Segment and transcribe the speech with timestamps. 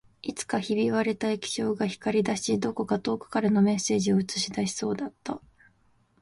[0.23, 5.39] いつかひび割れた液晶が光り出し、どこか遠くからのメッセージを映し出しそうだった